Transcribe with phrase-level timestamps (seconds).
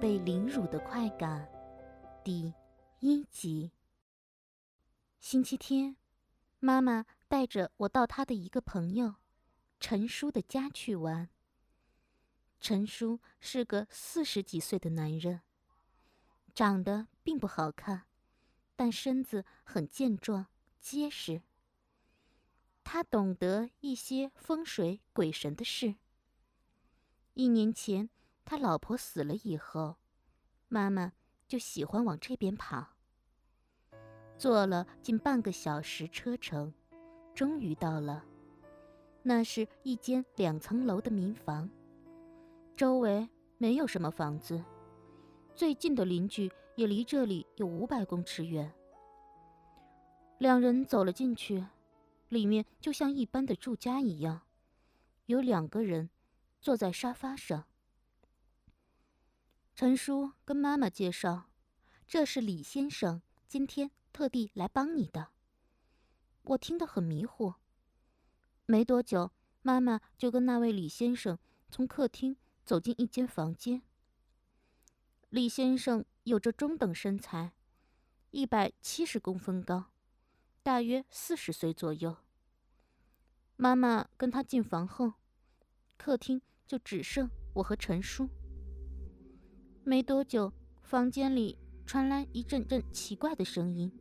[0.00, 1.48] 被凌辱的快感，
[2.24, 2.52] 第
[3.00, 3.70] 一集。
[5.18, 5.96] 星期天，
[6.58, 9.14] 妈妈带着我到她的一个朋友
[9.80, 11.30] 陈叔的家去玩。
[12.60, 15.42] 陈叔是个四十几岁的男人，
[16.54, 18.06] 长得并不好看，
[18.76, 20.46] 但身子很健壮
[20.80, 21.42] 结实。
[22.82, 25.94] 他懂得一些风水鬼神的事。
[27.34, 28.10] 一年前。
[28.44, 29.96] 他老婆死了以后，
[30.68, 31.12] 妈妈
[31.48, 32.86] 就喜欢往这边跑。
[34.36, 36.72] 坐了近半个小时车程，
[37.34, 38.24] 终于到了。
[39.22, 41.70] 那是一间两层楼的民房，
[42.76, 44.62] 周围没有什么房子，
[45.54, 48.70] 最近的邻居也离这里有五百公尺远。
[50.38, 51.64] 两人走了进去，
[52.28, 54.42] 里面就像一般的住家一样，
[55.26, 56.10] 有两个人
[56.60, 57.64] 坐在沙发上。
[59.76, 61.50] 陈叔跟妈妈介绍
[62.06, 65.30] ：“这是李先生今天特地来帮你的。”
[66.44, 67.54] 我听得很迷糊。
[68.66, 71.36] 没多久，妈妈就跟那位李先生
[71.72, 73.82] 从客厅走进一间房间。
[75.28, 77.54] 李先生有着中等身材，
[78.30, 79.86] 一百七十公分高，
[80.62, 82.16] 大约四十岁左右。
[83.56, 85.14] 妈妈跟他进房后，
[85.96, 88.28] 客厅就只剩我和陈叔。
[89.86, 93.92] 没多久，房间里传来一阵阵奇怪的声音。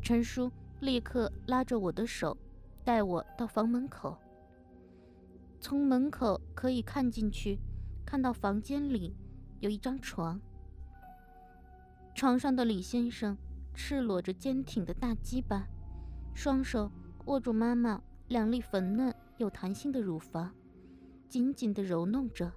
[0.00, 2.34] 陈叔立刻拉着我的手，
[2.82, 4.16] 带我到房门口。
[5.60, 7.58] 从门口可以看进去，
[8.06, 9.14] 看到房间里
[9.58, 10.40] 有一张床。
[12.14, 13.36] 床上的李先生
[13.74, 15.66] 赤裸着坚挺的大鸡巴，
[16.32, 16.90] 双手
[17.26, 20.50] 握住妈妈两粒粉嫩有弹性的乳房，
[21.28, 22.50] 紧紧地揉弄着。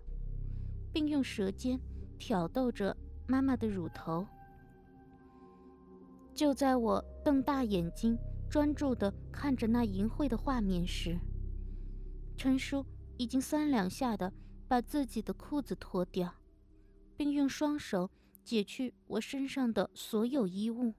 [0.93, 1.79] 并用舌尖
[2.19, 2.95] 挑逗着
[3.27, 4.25] 妈妈的乳头。
[6.33, 8.17] 就在我瞪大眼睛
[8.49, 11.17] 专注地看着那淫秽的画面时，
[12.37, 12.85] 陈叔
[13.17, 14.31] 已经三两下的
[14.67, 16.33] 把自己的裤子脱掉，
[17.17, 18.09] 并用双手
[18.43, 20.93] 解去我身上的所有衣物，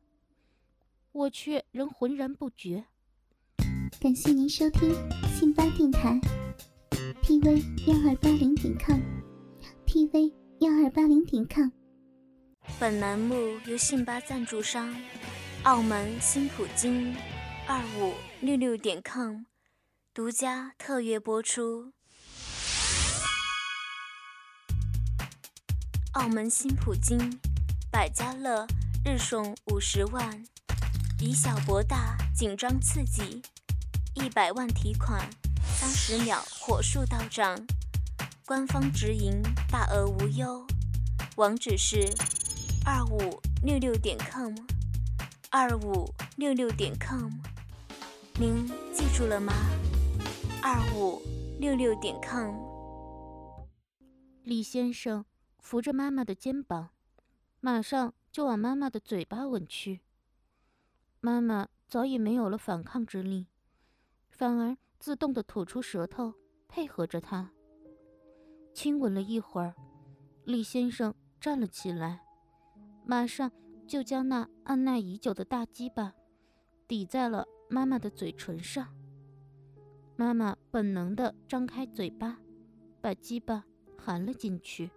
[1.12, 2.84] 我却仍浑然不觉。
[4.00, 4.90] 感谢您收听
[5.28, 6.20] 信巴电台
[7.22, 9.13] ，tv 幺二八零点 com。
[9.94, 11.68] Tv 幺二八零点 com。
[12.80, 14.92] 本栏目由信巴赞助商
[15.62, 17.14] 澳门新普京
[17.68, 19.42] 二五六六点 com
[20.12, 21.92] 独家特约播出。
[26.14, 27.38] 澳门新普京
[27.88, 28.66] 百家乐
[29.04, 30.44] 日送五十万，
[31.20, 33.40] 以小博大，紧张刺激，
[34.14, 35.24] 一百万提款，
[35.62, 37.64] 三十秒火速到账。
[38.46, 40.66] 官方直营，大额无忧，
[41.36, 42.12] 网址是
[42.84, 44.54] 二五六六点 com，
[45.50, 47.30] 二五六六点 com，
[48.38, 49.54] 您记住了吗？
[50.62, 51.22] 二五
[51.58, 52.54] 六六点 com。
[54.42, 55.24] 李先生
[55.58, 56.90] 扶着妈妈的肩膀，
[57.60, 60.02] 马上就往妈妈的嘴巴吻去。
[61.22, 63.46] 妈妈早已没有了反抗之力，
[64.28, 66.34] 反而自动的吐出舌头，
[66.68, 67.53] 配合着他。
[68.74, 69.72] 亲吻了一会儿，
[70.44, 72.24] 李先生站了起来，
[73.06, 73.50] 马上
[73.86, 76.12] 就将那按耐已久的大鸡巴
[76.88, 78.92] 抵在了妈妈的嘴唇上。
[80.16, 82.40] 妈妈本能的张开嘴巴，
[83.00, 83.64] 把鸡巴
[83.96, 84.90] 含了进去，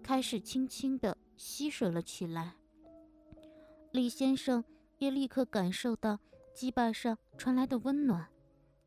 [0.00, 2.54] 开始轻轻的吸吮了起来。
[3.90, 4.64] 李先生
[4.98, 6.20] 也立刻感受到
[6.54, 8.28] 鸡巴上传来的温暖，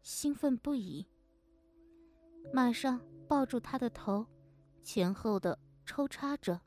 [0.01, 1.05] 兴奋不已，
[2.53, 3.01] 马上。
[3.27, 4.27] 抱住他的头，
[4.83, 6.61] 前后的抽插着。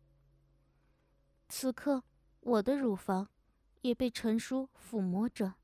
[1.49, 2.03] 此刻，
[2.41, 3.29] 我的乳房
[3.82, 5.55] 也被陈叔抚摸着。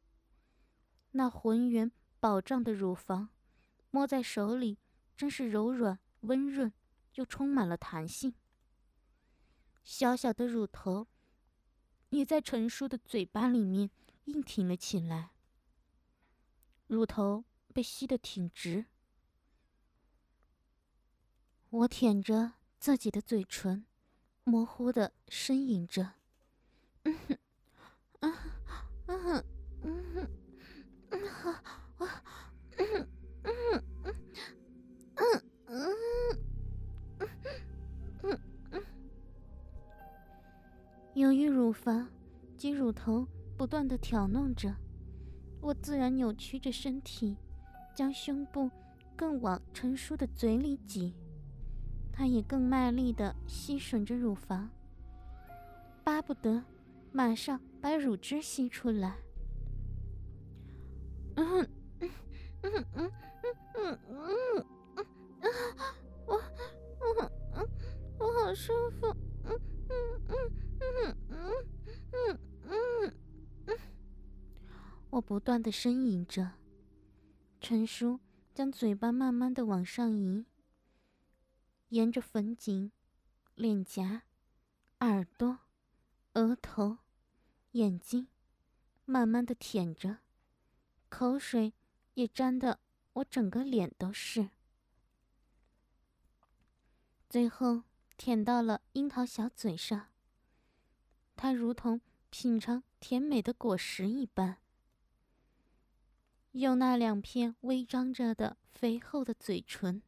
[1.13, 1.91] 那浑圆
[2.21, 3.31] 饱胀的乳房，
[3.91, 4.79] 摸在手里
[5.17, 6.73] 真是柔软温润，
[7.15, 8.35] 又充满了弹性。
[9.83, 11.09] 小小的乳头
[12.11, 13.91] 也在陈叔的嘴巴里面
[14.27, 15.33] 硬挺了起来。
[16.87, 18.87] 乳头被吸得挺直。
[21.73, 23.87] 我舔着自己的嘴唇
[24.45, 26.07] 模糊的呻吟着。
[27.05, 27.39] 嗯哼，
[29.07, 29.45] 嗯哼，
[29.81, 30.29] 嗯哼，
[31.09, 31.55] 嗯哼，
[31.97, 32.07] 我，
[32.77, 33.09] 嗯哼，
[33.45, 33.83] 嗯哼，
[35.17, 35.89] 嗯嗯
[37.19, 37.29] 嗯
[38.23, 38.41] 嗯
[38.73, 38.83] 嗯。
[41.15, 42.07] 由于乳房
[42.59, 43.27] 及乳头
[43.57, 44.77] 不断的挑弄着，
[45.63, 47.35] 我自然扭曲着身体，
[47.97, 48.71] 将胸部
[49.17, 51.15] 更往陈叔的嘴里挤。
[52.13, 54.71] 他也更卖力地吸吮着乳房，
[56.05, 56.63] 巴不得
[57.11, 59.17] 马上把乳汁吸出来。
[61.35, 61.67] 嗯
[62.01, 62.11] 嗯
[62.61, 63.13] 嗯嗯
[63.75, 64.67] 嗯嗯
[64.97, 65.51] 嗯，
[66.27, 66.35] 我
[67.01, 67.69] 我嗯
[68.19, 69.07] 我好舒服，
[69.45, 69.97] 嗯嗯
[70.29, 70.37] 嗯
[70.79, 71.51] 嗯嗯
[72.13, 72.39] 嗯
[72.69, 73.15] 嗯
[73.67, 73.79] 嗯，
[75.11, 76.53] 我不断的呻吟着。
[77.61, 78.21] 陈叔
[78.55, 80.45] 将嘴巴慢慢的往上移。
[81.93, 82.91] 沿着粉颈、
[83.55, 84.23] 脸颊、
[85.01, 85.59] 耳朵、
[86.33, 86.97] 额头、
[87.73, 88.29] 眼睛，
[89.05, 90.21] 慢慢的舔着，
[91.11, 91.75] 口水
[92.15, 92.81] 也沾得
[93.13, 94.49] 我整个脸都是。
[97.29, 97.83] 最后
[98.17, 100.09] 舔到了樱桃小嘴上，
[101.37, 102.01] 它如同
[102.31, 104.57] 品尝甜美的果实一般，
[106.53, 110.01] 用那两片微张着的肥厚的嘴唇。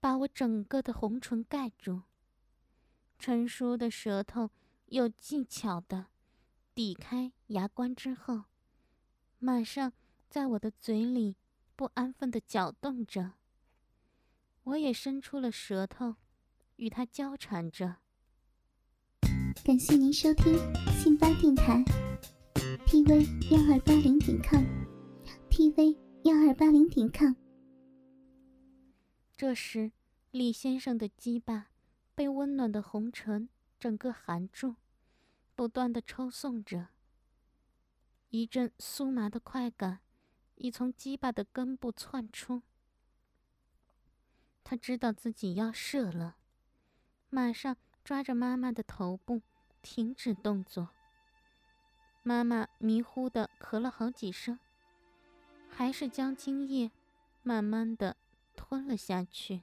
[0.00, 2.02] 把我整个的红唇盖住。
[3.18, 4.50] 陈叔的舌头
[4.86, 6.06] 有技巧的
[6.74, 8.44] 抵开牙关之后，
[9.38, 9.92] 马上
[10.28, 11.36] 在我的嘴里
[11.74, 13.32] 不安分的搅动着。
[14.64, 16.16] 我也伸出了舌头，
[16.76, 17.96] 与他交缠着。
[19.64, 20.54] 感谢您收听
[20.92, 21.82] 信巴电台
[22.86, 27.47] ，tv 幺二八零点 com，tv 幺二八零点 com。
[29.38, 29.92] 这时，
[30.32, 31.68] 李先生的鸡巴
[32.16, 33.48] 被温暖的红唇
[33.78, 34.74] 整个含住，
[35.54, 36.88] 不断的抽送着。
[38.30, 40.00] 一阵酥麻的快感
[40.56, 42.62] 已从鸡巴的根部窜出。
[44.64, 46.38] 他知道自己要射了，
[47.30, 49.42] 马上抓着妈妈的头部，
[49.82, 50.88] 停止动作。
[52.24, 54.58] 妈妈迷糊的咳了好几声，
[55.70, 56.90] 还是将精液
[57.44, 58.16] 慢慢的。
[58.58, 59.62] 吞了下去。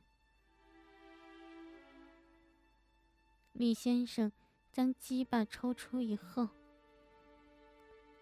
[3.51, 4.31] 李先生
[4.71, 6.47] 将鸡巴抽出以后，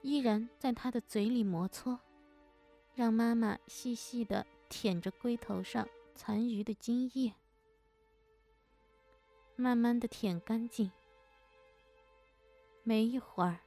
[0.01, 1.99] 依然在他的嘴里摩搓，
[2.95, 7.35] 让妈妈细细的舔着龟头上残余的精液，
[9.55, 10.91] 慢慢的舔干净。
[12.81, 13.59] 没一会儿，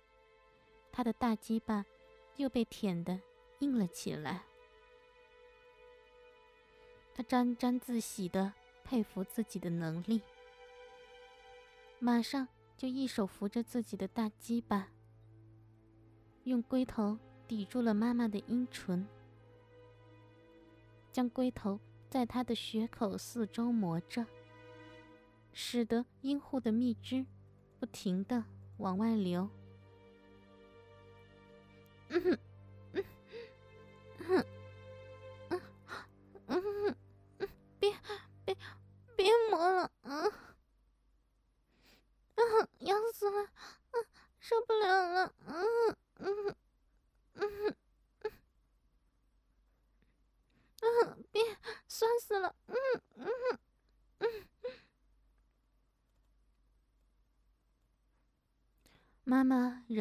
[0.91, 1.87] 他的大鸡巴
[2.35, 3.21] 又被舔的
[3.61, 4.43] 硬了起来。
[7.17, 8.53] 他沾沾自喜的
[8.85, 10.21] 佩服自己的能力，
[11.99, 12.47] 马上
[12.77, 14.91] 就一手扶着自己的大鸡巴，
[16.45, 17.19] 用龟头
[17.49, 19.09] 抵住了妈妈的阴唇，
[21.11, 21.81] 将龟头
[22.11, 24.27] 在她的血口四周磨着，
[25.55, 27.25] 使得阴户的蜜汁
[27.81, 28.45] 不停的
[28.77, 29.49] 往外流。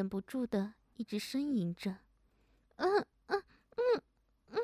[0.06, 1.90] 忍不住的一直呻吟着，
[2.76, 2.88] 嗯
[3.26, 3.44] 嗯
[3.76, 4.04] 嗯
[4.52, 4.60] 嗯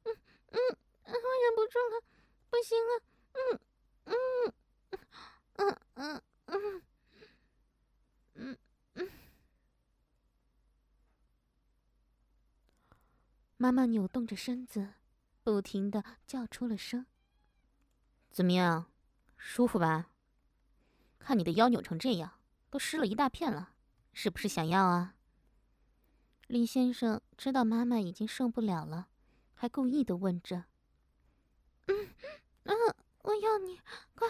[0.00, 0.22] 嗯
[0.52, 0.58] 嗯，
[1.04, 2.02] 我忍不住了。
[2.48, 3.02] 不行了，
[3.34, 3.60] 嗯
[4.06, 4.16] 嗯
[5.56, 6.82] 嗯嗯嗯
[8.36, 8.58] 嗯
[8.94, 9.10] 嗯。
[13.58, 14.94] 妈妈扭动着身子，
[15.42, 17.04] 不停的叫出了声
[18.32, 18.90] ：“怎么样，
[19.36, 20.08] 舒服吧？
[21.18, 23.74] 看你的腰扭成这样，都湿了一大片了，
[24.18, 25.14] 是不是想要啊？”
[26.48, 29.08] 李先生知道妈妈已经受不了了，
[29.52, 30.64] 还故意的问着
[31.84, 32.08] ：“嗯。”
[32.64, 32.74] 嗯，
[33.22, 33.78] 我要你，
[34.14, 34.26] 快，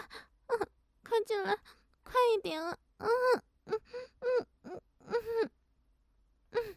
[0.47, 0.59] 嗯，
[1.03, 1.57] 快进来，
[2.03, 2.77] 快一点啊！
[2.97, 3.09] 嗯
[3.65, 3.81] 嗯
[4.19, 5.51] 嗯嗯嗯
[6.51, 6.75] 嗯。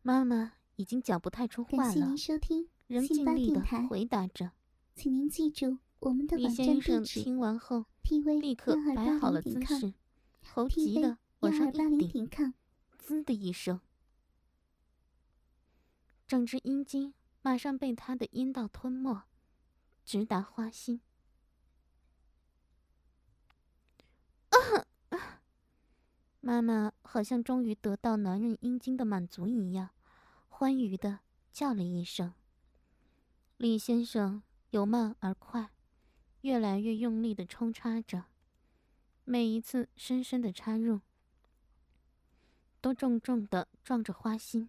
[0.00, 4.52] 妈妈已经讲不太出话了，感谢您收听仍尽力的回答着。
[4.94, 6.70] 请您记住我们的网站地址。
[6.70, 7.84] 李先生听完后，
[8.40, 9.92] 立刻摆好了姿势，
[10.46, 12.28] 猴急的往上一顶，
[12.98, 13.80] 滋的一声，
[16.26, 17.14] 整只阴茎。
[17.46, 19.24] 马上被他的阴道吞没，
[20.02, 21.02] 直达花心。
[26.40, 29.90] 妈妈好像终于得到男人阴茎的满足一样，
[30.48, 31.20] 欢愉的
[31.52, 32.32] 叫了一声。
[33.58, 35.70] 李先生由慢而快，
[36.40, 38.24] 越来越用力的冲插着，
[39.24, 41.00] 每一次深深的插入，
[42.80, 44.68] 都重重的撞着花心。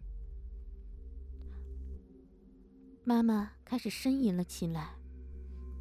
[3.04, 4.80] 妈妈开始呻吟了起来。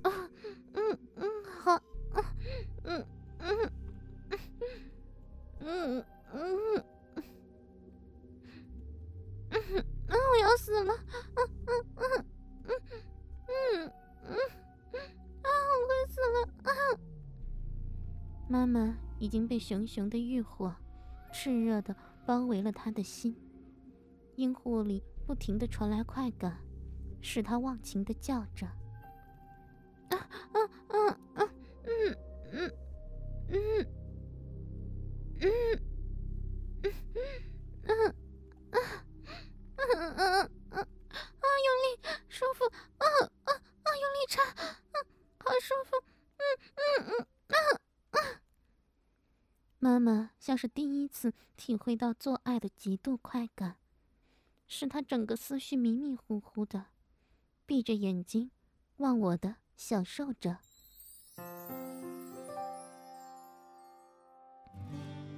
[0.03, 0.29] 啊，
[0.73, 1.81] 嗯嗯，好，
[2.83, 3.07] 嗯
[3.39, 3.71] 嗯嗯。
[5.61, 6.83] 嗯嗯嗯
[9.49, 9.63] 嗯！
[10.09, 10.93] 我要死了！
[19.25, 20.71] 已经被熊熊的欲火
[21.33, 21.95] 炽热的
[22.27, 23.35] 包围了他的心，
[24.35, 26.55] 阴户里不停的传来快感，
[27.21, 28.67] 使他忘情的叫着。
[51.65, 53.77] 体会到做爱的极度快感，
[54.67, 56.85] 使他整个思绪迷迷糊糊的，
[57.65, 58.51] 闭着眼睛，
[58.97, 60.59] 忘我的享受着。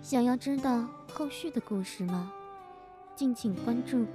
[0.01, 2.29] 想要知道后续的故事吗？
[3.15, 4.05] 敬请关注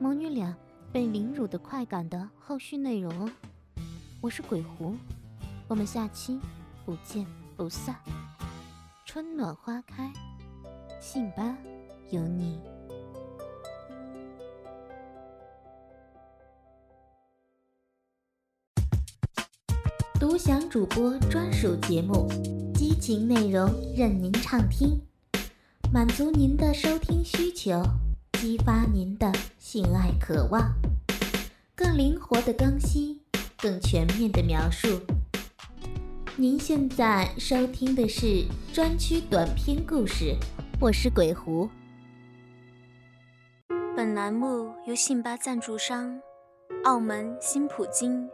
[0.00, 0.52] 母女俩
[0.92, 3.30] 被凌辱的快感的后续内容哦！
[4.20, 4.96] 我是鬼狐，
[5.68, 6.40] 我们下期
[6.84, 7.24] 不见
[7.56, 7.94] 不散。
[9.04, 10.12] 春暖花开，
[11.00, 11.56] 信吧
[12.10, 12.60] 有你。
[20.20, 22.28] 独享主播专属节目，
[22.74, 25.00] 激情内容任您畅听。
[25.90, 27.82] 满足您的收听需求，
[28.34, 30.70] 激发您的性爱渴望，
[31.74, 33.18] 更灵活的更新，
[33.56, 35.00] 更全面的描述。
[36.36, 40.36] 您现在收听的是专区短篇故事，
[40.82, 41.68] 我是鬼狐。
[43.94, 46.18] 本栏目由信吧赞助商
[46.84, 48.26] 澳门新普京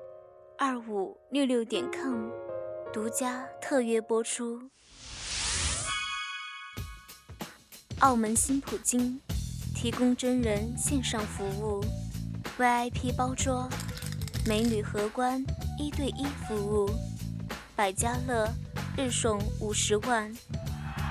[0.57, 2.31] 二五六六点 com
[2.93, 4.61] 独家特约播出。
[7.99, 9.21] 澳门新普京
[9.75, 11.85] 提供真人线上服务
[12.57, 13.69] ，VIP 包桌，
[14.47, 15.45] 美女荷官
[15.81, 16.89] 一对一服务，
[17.75, 18.49] 百家乐
[18.97, 20.33] 日送五十万，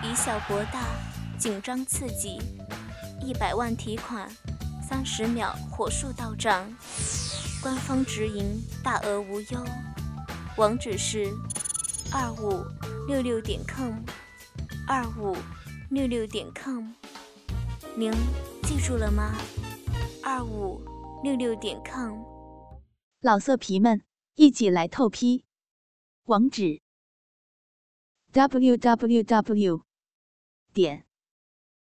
[0.01, 0.79] 以小博大，
[1.37, 2.39] 紧张刺激，
[3.21, 4.29] 一百万提款，
[4.87, 6.65] 三十秒火速到账，
[7.61, 9.65] 官方直营，大额无忧，
[10.57, 11.31] 网址是
[12.11, 12.63] 二五
[13.07, 13.93] 六六点 com，
[14.87, 15.35] 二五。
[15.91, 16.83] 六六点 com，
[17.95, 18.11] 您
[18.63, 19.35] 记住了吗？
[20.23, 20.81] 二五
[21.23, 22.23] 六六点 com，
[23.21, 24.01] 老色皮们
[24.33, 25.45] 一起来透批，
[26.23, 26.81] 网址
[28.31, 29.83] ：w w w
[30.73, 31.04] 点